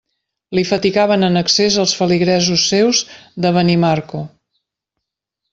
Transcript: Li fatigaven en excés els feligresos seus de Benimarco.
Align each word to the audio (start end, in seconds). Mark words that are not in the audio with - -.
Li 0.59 0.61
fatigaven 0.69 1.27
en 1.27 1.41
excés 1.41 1.77
els 1.83 1.93
feligresos 1.99 2.65
seus 2.73 3.05
de 3.45 3.55
Benimarco. 3.59 4.27